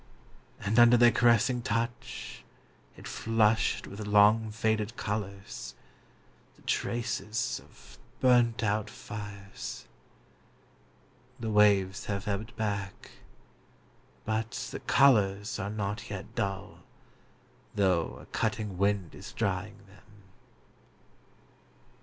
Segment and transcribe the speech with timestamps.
[0.65, 2.43] and under their caressing touch
[2.97, 5.75] it flushed with long faded colours,
[6.55, 9.85] the traces of burnt out fires!
[11.39, 13.11] The waves have ebbed back...
[14.25, 16.79] but the colours are not yet dull,
[17.75, 20.23] though a cutting wind is drying them.